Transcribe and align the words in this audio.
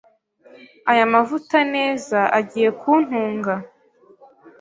Aya 0.91 1.05
mavuta 1.13 1.57
neza 1.75 2.19
agiye 2.39 2.69
kuntunga. 2.81 3.53